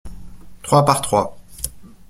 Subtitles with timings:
[0.63, 1.37] Trois par trois.